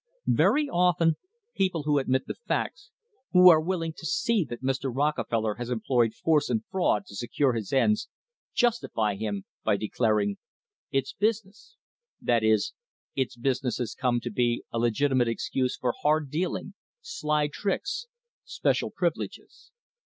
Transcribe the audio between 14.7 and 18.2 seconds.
a legitimate excuse for hard dealing, sly tricks,